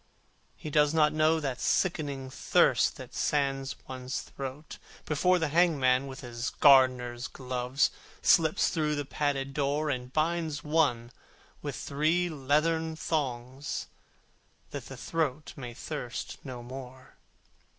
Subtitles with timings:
[0.57, 6.21] He does not feel that sickening thirst That sands one's throat, before The hangman with
[6.21, 7.91] his gardener's gloves
[8.23, 11.11] Comes through the padded door, And binds one
[11.61, 13.89] with three leathern thongs,
[14.71, 17.13] That the throat may thirst no more.